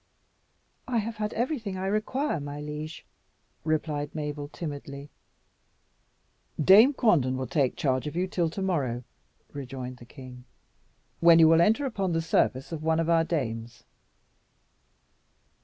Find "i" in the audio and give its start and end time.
0.87-0.97, 1.77-1.85